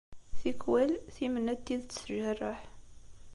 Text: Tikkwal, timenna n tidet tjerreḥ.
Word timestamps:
Tikkwal, 0.39 0.91
timenna 1.15 1.53
n 1.57 1.61
tidet 1.65 1.95
tjerreḥ. 1.95 2.61